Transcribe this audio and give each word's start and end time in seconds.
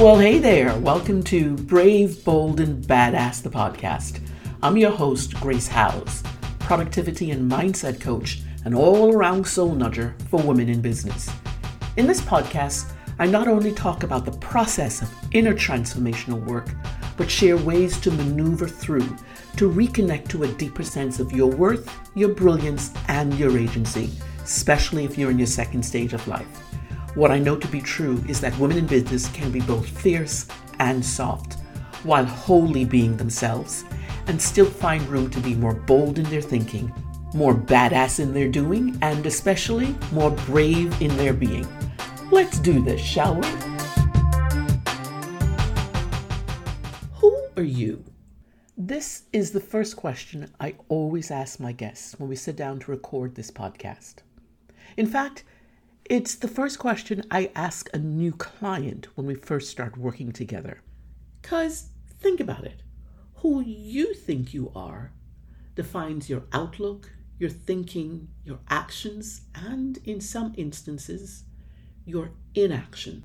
Well, 0.00 0.16
hey 0.16 0.38
there. 0.38 0.74
Welcome 0.78 1.22
to 1.24 1.56
Brave, 1.56 2.24
Bold, 2.24 2.60
and 2.60 2.82
Badass, 2.82 3.42
the 3.42 3.50
podcast. 3.50 4.26
I'm 4.62 4.78
your 4.78 4.92
host, 4.92 5.34
Grace 5.34 5.68
Howes, 5.68 6.22
productivity 6.58 7.32
and 7.32 7.52
mindset 7.52 8.00
coach, 8.00 8.40
and 8.64 8.74
all 8.74 9.14
around 9.14 9.46
soul 9.46 9.74
nudger 9.74 10.14
for 10.30 10.40
women 10.40 10.70
in 10.70 10.80
business. 10.80 11.28
In 11.98 12.06
this 12.06 12.22
podcast, 12.22 12.90
I 13.18 13.26
not 13.26 13.46
only 13.46 13.72
talk 13.72 14.02
about 14.02 14.24
the 14.24 14.38
process 14.38 15.02
of 15.02 15.14
inner 15.32 15.52
transformational 15.52 16.42
work, 16.46 16.70
but 17.18 17.30
share 17.30 17.58
ways 17.58 18.00
to 18.00 18.10
maneuver 18.10 18.66
through 18.68 19.06
to 19.56 19.70
reconnect 19.70 20.28
to 20.28 20.44
a 20.44 20.52
deeper 20.54 20.82
sense 20.82 21.20
of 21.20 21.30
your 21.32 21.50
worth, 21.50 21.94
your 22.14 22.30
brilliance, 22.30 22.90
and 23.08 23.38
your 23.38 23.58
agency, 23.58 24.08
especially 24.42 25.04
if 25.04 25.18
you're 25.18 25.30
in 25.30 25.38
your 25.38 25.46
second 25.46 25.82
stage 25.82 26.14
of 26.14 26.26
life. 26.26 26.69
What 27.16 27.32
I 27.32 27.40
know 27.40 27.56
to 27.56 27.66
be 27.66 27.80
true 27.80 28.22
is 28.28 28.40
that 28.40 28.56
women 28.56 28.78
in 28.78 28.86
business 28.86 29.28
can 29.32 29.50
be 29.50 29.60
both 29.60 29.88
fierce 29.88 30.46
and 30.78 31.04
soft, 31.04 31.54
while 32.04 32.24
wholly 32.24 32.84
being 32.84 33.16
themselves, 33.16 33.84
and 34.28 34.40
still 34.40 34.66
find 34.70 35.02
room 35.08 35.28
to 35.30 35.40
be 35.40 35.56
more 35.56 35.74
bold 35.74 36.20
in 36.20 36.30
their 36.30 36.40
thinking, 36.40 36.92
more 37.34 37.52
badass 37.52 38.20
in 38.20 38.32
their 38.32 38.48
doing, 38.48 38.96
and 39.02 39.26
especially 39.26 39.96
more 40.12 40.30
brave 40.30 41.02
in 41.02 41.16
their 41.16 41.32
being. 41.32 41.66
Let's 42.30 42.60
do 42.60 42.80
this, 42.80 43.00
shall 43.00 43.34
we? 43.34 43.48
Who 47.14 47.48
are 47.56 47.64
you? 47.64 48.04
This 48.76 49.24
is 49.32 49.50
the 49.50 49.60
first 49.60 49.96
question 49.96 50.48
I 50.60 50.76
always 50.88 51.32
ask 51.32 51.58
my 51.58 51.72
guests 51.72 52.20
when 52.20 52.28
we 52.28 52.36
sit 52.36 52.54
down 52.54 52.78
to 52.78 52.92
record 52.92 53.34
this 53.34 53.50
podcast. 53.50 54.18
In 54.96 55.06
fact, 55.06 55.42
it's 56.10 56.34
the 56.34 56.48
first 56.48 56.80
question 56.80 57.22
I 57.30 57.52
ask 57.54 57.88
a 57.94 57.98
new 57.98 58.32
client 58.32 59.06
when 59.14 59.28
we 59.28 59.36
first 59.36 59.70
start 59.70 59.96
working 59.96 60.32
together. 60.32 60.82
Because 61.40 61.90
think 62.18 62.40
about 62.40 62.64
it 62.64 62.82
who 63.34 63.60
you 63.60 64.12
think 64.12 64.52
you 64.52 64.72
are 64.74 65.12
defines 65.76 66.28
your 66.28 66.42
outlook, 66.52 67.12
your 67.38 67.48
thinking, 67.48 68.26
your 68.44 68.58
actions, 68.68 69.42
and 69.54 69.98
in 70.04 70.20
some 70.20 70.52
instances, 70.56 71.44
your 72.04 72.32
inaction. 72.56 73.24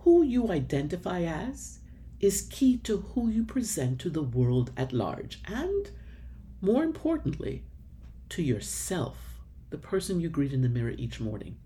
Who 0.00 0.24
you 0.24 0.50
identify 0.50 1.22
as 1.22 1.78
is 2.18 2.48
key 2.50 2.78
to 2.78 2.96
who 3.14 3.28
you 3.28 3.44
present 3.44 4.00
to 4.00 4.10
the 4.10 4.24
world 4.24 4.72
at 4.76 4.92
large, 4.92 5.40
and 5.46 5.92
more 6.60 6.82
importantly, 6.82 7.62
to 8.30 8.42
yourself, 8.42 9.38
the 9.70 9.78
person 9.78 10.20
you 10.20 10.28
greet 10.28 10.52
in 10.52 10.62
the 10.62 10.68
mirror 10.68 10.94
each 10.98 11.20
morning. 11.20 11.58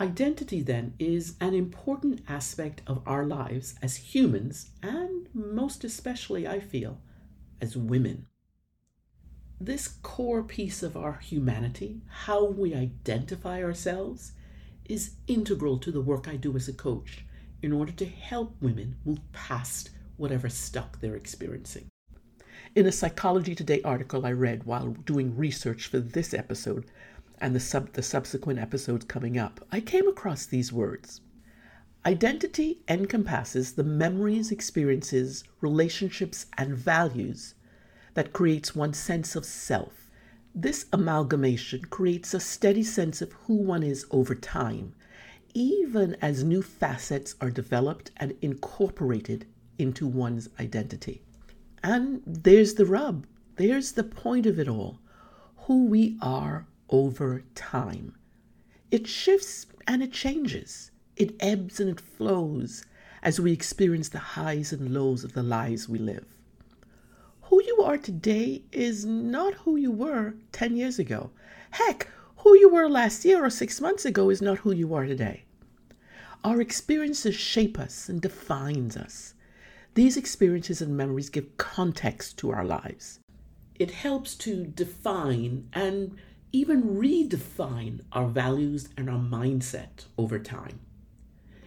Identity, 0.00 0.62
then, 0.62 0.94
is 1.00 1.34
an 1.40 1.54
important 1.54 2.20
aspect 2.28 2.82
of 2.86 3.02
our 3.04 3.26
lives 3.26 3.74
as 3.82 3.96
humans, 3.96 4.70
and 4.80 5.26
most 5.34 5.82
especially, 5.82 6.46
I 6.46 6.60
feel, 6.60 7.00
as 7.60 7.76
women. 7.76 8.26
This 9.60 9.88
core 9.88 10.44
piece 10.44 10.84
of 10.84 10.96
our 10.96 11.14
humanity, 11.14 12.02
how 12.06 12.44
we 12.44 12.74
identify 12.74 13.60
ourselves, 13.60 14.32
is 14.84 15.16
integral 15.26 15.78
to 15.78 15.90
the 15.90 16.00
work 16.00 16.28
I 16.28 16.36
do 16.36 16.54
as 16.54 16.68
a 16.68 16.72
coach 16.72 17.24
in 17.60 17.72
order 17.72 17.90
to 17.90 18.06
help 18.06 18.54
women 18.60 18.94
move 19.04 19.18
past 19.32 19.90
whatever 20.16 20.48
stuck 20.48 21.00
they're 21.00 21.16
experiencing. 21.16 21.88
In 22.76 22.86
a 22.86 22.92
Psychology 22.92 23.56
Today 23.56 23.82
article 23.82 24.24
I 24.24 24.30
read 24.30 24.62
while 24.62 24.90
doing 24.90 25.36
research 25.36 25.88
for 25.88 25.98
this 25.98 26.32
episode 26.32 26.86
and 27.40 27.54
the, 27.54 27.60
sub- 27.60 27.92
the 27.92 28.02
subsequent 28.02 28.58
episodes 28.58 29.04
coming 29.04 29.38
up, 29.38 29.66
I 29.70 29.80
came 29.80 30.08
across 30.08 30.46
these 30.46 30.72
words. 30.72 31.20
Identity 32.04 32.80
encompasses 32.88 33.72
the 33.72 33.84
memories, 33.84 34.50
experiences, 34.50 35.44
relationships, 35.60 36.46
and 36.56 36.76
values 36.76 37.54
that 38.14 38.32
creates 38.32 38.74
one's 38.74 38.98
sense 38.98 39.36
of 39.36 39.44
self. 39.44 40.10
This 40.54 40.86
amalgamation 40.92 41.82
creates 41.82 42.34
a 42.34 42.40
steady 42.40 42.82
sense 42.82 43.20
of 43.20 43.32
who 43.32 43.54
one 43.54 43.82
is 43.82 44.06
over 44.10 44.34
time 44.34 44.94
even 45.58 46.16
as 46.22 46.44
new 46.44 46.62
facets 46.62 47.34
are 47.40 47.50
developed 47.50 48.12
and 48.16 48.32
incorporated 48.40 49.44
into 49.76 50.06
one's 50.06 50.48
identity. 50.60 51.20
And 51.82 52.22
there's 52.24 52.74
the 52.74 52.86
rub, 52.86 53.26
there's 53.56 53.92
the 53.92 54.04
point 54.04 54.46
of 54.46 54.60
it 54.60 54.68
all 54.68 55.00
who 55.66 55.86
we 55.86 56.16
are 56.22 56.67
over 56.90 57.44
time. 57.54 58.14
It 58.90 59.06
shifts 59.06 59.66
and 59.86 60.02
it 60.02 60.12
changes, 60.12 60.90
it 61.16 61.34
ebbs 61.40 61.80
and 61.80 61.90
it 61.90 62.00
flows 62.00 62.84
as 63.22 63.40
we 63.40 63.52
experience 63.52 64.08
the 64.08 64.18
highs 64.18 64.72
and 64.72 64.94
lows 64.94 65.24
of 65.24 65.32
the 65.32 65.42
lives 65.42 65.88
we 65.88 65.98
live. 65.98 66.26
Who 67.42 67.62
you 67.62 67.82
are 67.82 67.98
today 67.98 68.62
is 68.72 69.04
not 69.04 69.54
who 69.54 69.76
you 69.76 69.90
were 69.90 70.34
10 70.52 70.76
years 70.76 70.98
ago. 70.98 71.30
Heck, 71.70 72.08
who 72.38 72.56
you 72.56 72.68
were 72.68 72.88
last 72.88 73.24
year 73.24 73.44
or 73.44 73.50
six 73.50 73.80
months 73.80 74.04
ago 74.04 74.30
is 74.30 74.40
not 74.42 74.58
who 74.58 74.72
you 74.72 74.94
are 74.94 75.06
today. 75.06 75.44
Our 76.44 76.60
experiences 76.60 77.34
shape 77.34 77.78
us 77.78 78.08
and 78.08 78.20
defines 78.20 78.96
us. 78.96 79.34
These 79.94 80.16
experiences 80.16 80.80
and 80.80 80.96
memories 80.96 81.30
give 81.30 81.56
context 81.56 82.38
to 82.38 82.50
our 82.50 82.64
lives. 82.64 83.18
It 83.74 83.90
helps 83.90 84.34
to 84.36 84.64
define 84.66 85.68
and 85.72 86.16
even 86.52 86.96
redefine 86.96 88.00
our 88.12 88.26
values 88.26 88.88
and 88.96 89.10
our 89.10 89.18
mindset 89.18 90.06
over 90.16 90.38
time. 90.38 90.80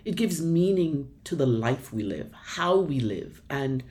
It 0.04 0.16
gives 0.16 0.42
meaning 0.42 1.12
to 1.26 1.36
the 1.36 1.46
life 1.46 1.94
we 1.94 2.04
live, 2.04 2.32
how 2.34 2.78
we 2.78 3.00
live, 3.00 3.42
and 3.50 3.84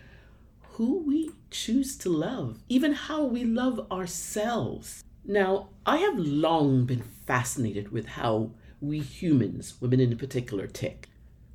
who 0.72 0.98
we 0.98 1.30
choose 1.50 1.96
to 1.98 2.08
love, 2.08 2.58
even 2.68 2.92
how 2.92 3.24
we 3.24 3.44
love 3.44 3.86
ourselves. 3.92 5.04
Now, 5.24 5.68
I 5.86 5.98
have 5.98 6.18
long 6.18 6.86
been 6.86 7.02
fascinated 7.02 7.92
with 7.92 8.06
how 8.06 8.50
we 8.80 8.98
humans, 8.98 9.74
women 9.80 10.00
in 10.00 10.16
particular, 10.16 10.66
tick. 10.66 11.08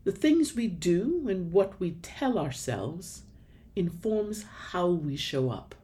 The 0.06 0.12
things 0.12 0.56
we 0.56 0.67
do 0.67 1.25
and 1.28 1.52
what 1.52 1.79
we 1.79 1.91
tell 2.02 2.38
ourselves 2.38 3.23
informs 3.75 4.46
how 4.69 4.88
we 4.88 5.17
show 5.17 5.50
up. 5.50 5.75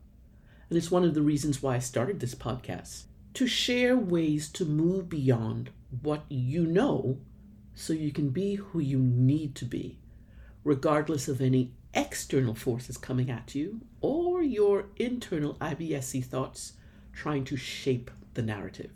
And 0.69 0.77
it's 0.77 0.91
one 0.91 1.03
of 1.03 1.13
the 1.13 1.21
reasons 1.21 1.61
why 1.61 1.75
I 1.75 1.79
started 1.79 2.19
this 2.19 2.35
podcast 2.35 3.05
to 3.33 3.47
share 3.47 3.97
ways 3.97 4.49
to 4.49 4.65
move 4.65 5.09
beyond 5.09 5.69
what 6.01 6.23
you 6.29 6.65
know 6.65 7.17
so 7.75 7.93
you 7.93 8.11
can 8.11 8.29
be 8.29 8.55
who 8.55 8.79
you 8.79 8.99
need 8.99 9.55
to 9.55 9.65
be, 9.65 9.99
regardless 10.63 11.27
of 11.27 11.41
any 11.41 11.71
external 11.93 12.55
forces 12.55 12.97
coming 12.97 13.29
at 13.29 13.55
you 13.55 13.81
or 13.99 14.41
your 14.41 14.85
internal 14.97 15.55
IBSC 15.55 16.23
thoughts 16.23 16.73
trying 17.13 17.43
to 17.45 17.57
shape 17.57 18.11
the 18.33 18.41
narrative. 18.41 18.91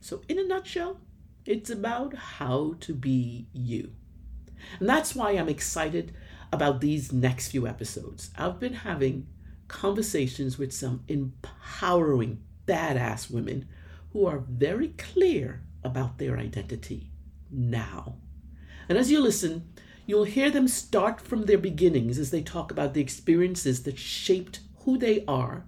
So, 0.00 0.22
in 0.28 0.38
a 0.38 0.44
nutshell, 0.44 1.00
it's 1.44 1.70
about 1.70 2.14
how 2.14 2.74
to 2.80 2.94
be 2.94 3.46
you. 3.52 3.92
And 4.80 4.88
that's 4.88 5.14
why 5.14 5.32
I'm 5.32 5.48
excited 5.48 6.12
about 6.52 6.80
these 6.80 7.12
next 7.12 7.48
few 7.48 7.66
episodes. 7.66 8.30
I've 8.36 8.58
been 8.58 8.74
having 8.74 9.26
conversations 9.68 10.58
with 10.58 10.72
some 10.72 11.02
empowering, 11.08 12.42
badass 12.66 13.30
women 13.30 13.68
who 14.12 14.26
are 14.26 14.38
very 14.38 14.88
clear 14.88 15.62
about 15.84 16.18
their 16.18 16.36
identity 16.38 17.10
now. 17.50 18.16
And 18.88 18.98
as 18.98 19.10
you 19.10 19.20
listen, 19.20 19.68
you'll 20.06 20.24
hear 20.24 20.50
them 20.50 20.68
start 20.68 21.20
from 21.20 21.44
their 21.44 21.58
beginnings 21.58 22.18
as 22.18 22.30
they 22.30 22.42
talk 22.42 22.70
about 22.70 22.94
the 22.94 23.00
experiences 23.00 23.82
that 23.82 23.98
shaped 23.98 24.60
who 24.84 24.98
they 24.98 25.24
are 25.26 25.64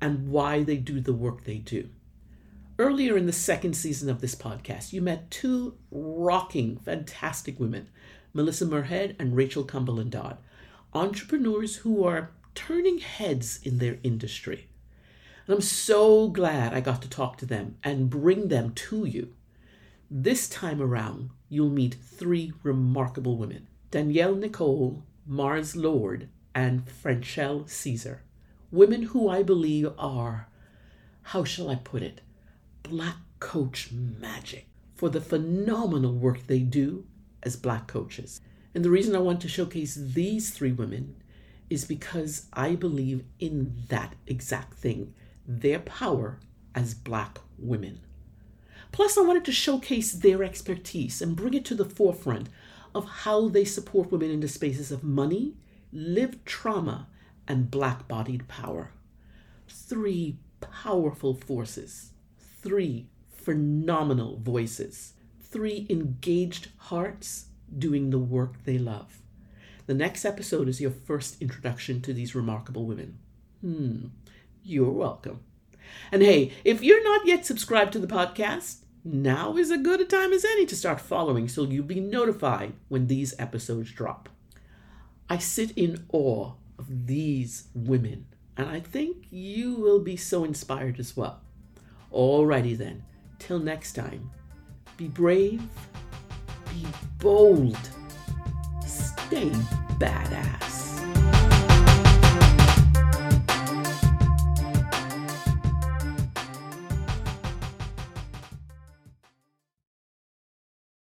and 0.00 0.28
why 0.28 0.62
they 0.62 0.76
do 0.76 1.00
the 1.00 1.12
work 1.12 1.44
they 1.44 1.58
do. 1.58 1.88
Earlier 2.78 3.16
in 3.16 3.26
the 3.26 3.32
second 3.32 3.74
season 3.74 4.08
of 4.08 4.20
this 4.20 4.34
podcast, 4.34 4.92
you 4.92 5.02
met 5.02 5.30
two 5.30 5.76
rocking, 5.90 6.78
fantastic 6.78 7.58
women, 7.58 7.88
Melissa 8.32 8.66
Murhead 8.66 9.16
and 9.18 9.34
Rachel 9.36 9.64
Cumberland 9.64 10.12
Dodd, 10.12 10.38
entrepreneurs 10.94 11.76
who 11.76 12.04
are 12.04 12.30
turning 12.54 12.98
heads 12.98 13.60
in 13.62 13.78
their 13.78 13.98
industry. 14.02 14.68
And 15.48 15.54
I'm 15.54 15.62
so 15.62 16.28
glad 16.28 16.74
I 16.74 16.80
got 16.80 17.00
to 17.00 17.08
talk 17.08 17.38
to 17.38 17.46
them 17.46 17.78
and 17.82 18.10
bring 18.10 18.48
them 18.48 18.72
to 18.74 19.06
you. 19.06 19.32
This 20.10 20.46
time 20.46 20.82
around, 20.82 21.30
you'll 21.48 21.70
meet 21.70 21.94
three 21.94 22.52
remarkable 22.62 23.38
women 23.38 23.66
Danielle 23.90 24.34
Nicole, 24.34 25.04
Mars 25.26 25.74
Lord, 25.74 26.28
and 26.54 26.84
Franchelle 26.84 27.66
Caesar. 27.66 28.24
Women 28.70 29.04
who 29.04 29.30
I 29.30 29.42
believe 29.42 29.90
are, 29.98 30.48
how 31.22 31.44
shall 31.44 31.70
I 31.70 31.76
put 31.76 32.02
it, 32.02 32.20
Black 32.82 33.16
Coach 33.40 33.90
Magic 33.90 34.66
for 34.94 35.08
the 35.08 35.20
phenomenal 35.22 36.12
work 36.12 36.46
they 36.46 36.58
do 36.58 37.06
as 37.42 37.56
Black 37.56 37.86
coaches. 37.86 38.42
And 38.74 38.84
the 38.84 38.90
reason 38.90 39.16
I 39.16 39.20
want 39.20 39.40
to 39.40 39.48
showcase 39.48 39.94
these 39.94 40.50
three 40.50 40.72
women 40.72 41.22
is 41.70 41.86
because 41.86 42.48
I 42.52 42.74
believe 42.74 43.24
in 43.38 43.84
that 43.88 44.14
exact 44.26 44.74
thing 44.74 45.14
their 45.48 45.80
power 45.80 46.38
as 46.74 46.94
Black 46.94 47.38
women. 47.58 48.00
Plus, 48.92 49.18
I 49.18 49.22
wanted 49.22 49.44
to 49.46 49.52
showcase 49.52 50.12
their 50.12 50.44
expertise 50.44 51.20
and 51.20 51.34
bring 51.34 51.54
it 51.54 51.64
to 51.66 51.74
the 51.74 51.84
forefront 51.84 52.48
of 52.94 53.08
how 53.08 53.48
they 53.48 53.64
support 53.64 54.12
women 54.12 54.30
in 54.30 54.40
the 54.40 54.48
spaces 54.48 54.92
of 54.92 55.02
money, 55.02 55.54
lived 55.92 56.44
trauma, 56.46 57.08
and 57.46 57.70
black 57.70 58.08
bodied 58.08 58.48
power. 58.48 58.90
Three 59.68 60.38
powerful 60.60 61.34
forces, 61.34 62.12
three 62.38 63.06
phenomenal 63.30 64.38
voices, 64.38 65.14
three 65.40 65.86
engaged 65.88 66.68
hearts 66.76 67.46
doing 67.76 68.10
the 68.10 68.18
work 68.18 68.64
they 68.64 68.78
love. 68.78 69.18
The 69.86 69.94
next 69.94 70.24
episode 70.24 70.68
is 70.68 70.80
your 70.80 70.90
first 70.90 71.40
introduction 71.40 72.02
to 72.02 72.12
these 72.12 72.34
remarkable 72.34 72.84
women. 72.84 73.18
Hmm, 73.62 74.06
you're 74.62 74.90
welcome. 74.90 75.40
And 76.12 76.22
hey, 76.22 76.52
if 76.64 76.82
you're 76.82 77.04
not 77.04 77.26
yet 77.26 77.46
subscribed 77.46 77.92
to 77.94 77.98
the 77.98 78.06
podcast, 78.06 78.84
now 79.04 79.56
is 79.56 79.70
as 79.70 79.78
good 79.78 80.00
a 80.00 80.04
time 80.04 80.32
as 80.32 80.44
any 80.44 80.66
to 80.66 80.76
start 80.76 81.00
following 81.00 81.48
so 81.48 81.62
you'll 81.64 81.84
be 81.84 82.00
notified 82.00 82.74
when 82.88 83.06
these 83.06 83.34
episodes 83.38 83.90
drop. 83.90 84.28
I 85.30 85.38
sit 85.38 85.72
in 85.72 86.04
awe 86.12 86.52
of 86.78 87.06
these 87.06 87.68
women, 87.74 88.26
and 88.56 88.68
I 88.68 88.80
think 88.80 89.26
you 89.30 89.76
will 89.76 90.00
be 90.00 90.16
so 90.16 90.44
inspired 90.44 90.98
as 90.98 91.16
well. 91.16 91.40
Alrighty 92.12 92.76
then, 92.76 93.04
till 93.38 93.58
next 93.58 93.92
time, 93.92 94.30
be 94.96 95.08
brave, 95.08 95.62
be 96.70 96.86
bold, 97.18 97.78
stay 98.86 99.50
badass. 99.98 100.77